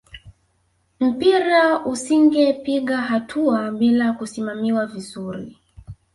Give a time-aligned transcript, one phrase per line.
[0.99, 5.57] mpira usingepiga hatua bila kusimamiwa vizuri